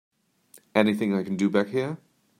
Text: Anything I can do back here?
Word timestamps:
Anything 0.73 1.13
I 1.13 1.21
can 1.23 1.35
do 1.37 1.47
back 1.47 1.67
here? 1.67 1.99